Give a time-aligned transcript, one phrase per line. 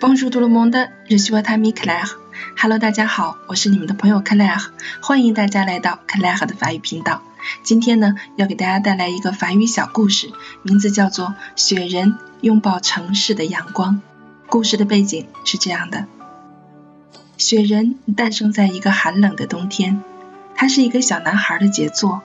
[0.00, 2.16] Bonjour tout le monde, je suis votre ami Claire.
[2.56, 4.68] Hello，大家好，我是你们的朋友 Claire，
[5.02, 7.20] 欢迎大家来到 Claire 的法语频道。
[7.62, 10.32] 今天呢，要给大家带来一个法语小故事，
[10.62, 13.96] 名字叫做《雪人拥抱城市的阳光》。
[14.48, 16.06] 故事的背景是这样的：
[17.36, 20.02] 雪人诞生在一个寒冷的冬天，
[20.54, 22.22] 他是一个小男孩的杰作。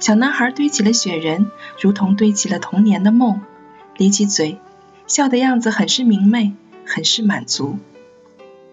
[0.00, 3.42] 小男孩堆起了雪人，如同堆起了童年的梦，
[3.96, 4.58] 咧起嘴，
[5.06, 6.54] 笑的样子很是明媚。
[6.94, 7.78] 很是满足，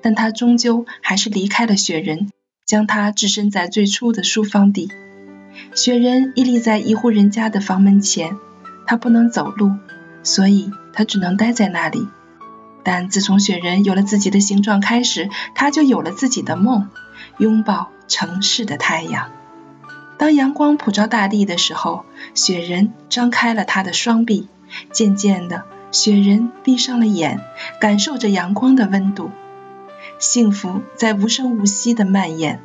[0.02, 2.30] 但他终究还是离开了雪人，
[2.66, 4.92] 将他置身在最初的书房地。
[5.74, 8.38] 雪人屹立在一户人家的房门前，
[8.86, 9.72] 他不能走路，
[10.22, 12.10] 所以他只能待在那里。
[12.84, 16.90] 但自从雪人有了自己的形状开始，他就有了自己的梦，
[17.38, 19.32] 拥抱城市的太阳。
[20.18, 24.50] 当阳光普照大地的时候，雪人张开了他的双臂，
[24.92, 25.64] 渐渐的。
[25.92, 27.40] 雪人闭上了眼，
[27.80, 29.32] 感受着阳光的温度，
[30.20, 32.62] 幸福在无声无息的蔓延。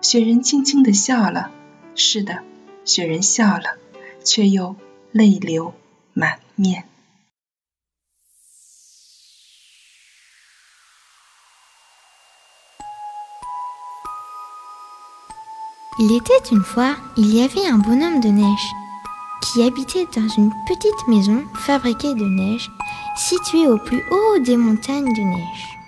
[0.00, 1.50] 雪人轻轻的笑了，
[1.94, 2.42] 是的，
[2.84, 3.78] 雪人笑了，
[4.22, 4.76] 却又
[5.10, 5.74] 泪流
[6.12, 6.84] 满面。
[15.96, 18.83] Il était une fois, il y avait un bonhomme de neige.
[19.62, 22.70] Habitait dans une petite maison fabriquée de neige
[23.16, 25.78] située au plus haut des montagnes de neige.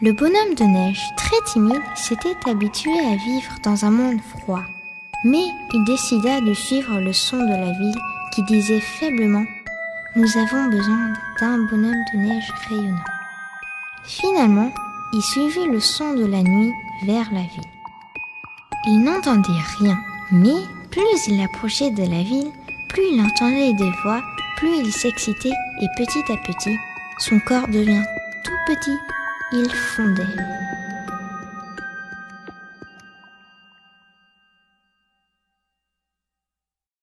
[0.00, 4.64] Le bonhomme de neige, très timide, s'était habitué à vivre dans un monde froid.
[5.24, 8.00] Mais il décida de suivre le son de la ville
[8.34, 9.42] qui disait faiblement⁇
[10.16, 12.96] Nous avons besoin d'un bonhomme de neige rayonnant⁇
[14.04, 14.72] Finalement,
[15.12, 16.72] il suivit le son de la nuit
[17.04, 17.70] vers la ville.
[18.86, 19.96] Il n'entendait rien,
[20.32, 22.50] mais plus il approchait de la ville,
[22.92, 24.22] plus il entendait des voix,
[24.56, 26.76] plus il s'excitait et petit à petit,
[27.18, 28.04] son corps devient
[28.44, 28.96] tout petit.
[29.52, 30.22] Il fondait.